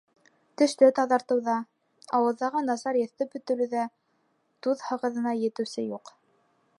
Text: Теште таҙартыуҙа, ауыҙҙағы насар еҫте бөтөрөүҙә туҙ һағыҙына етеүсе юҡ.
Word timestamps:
Теште 0.59 0.87
таҙартыуҙа, 0.99 1.57
ауыҙҙағы 2.19 2.63
насар 2.71 2.99
еҫте 3.01 3.29
бөтөрөүҙә 3.35 3.83
туҙ 4.69 4.83
һағыҙына 4.89 5.39
етеүсе 5.45 5.89
юҡ. 5.91 6.15